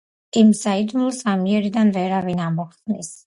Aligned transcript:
იმ 0.39 0.47
საიდუმლოს 0.59 1.19
ამიერიდან 1.33 1.93
ვეღარავინ 1.99 2.43
ამოხსნის. 2.49 3.13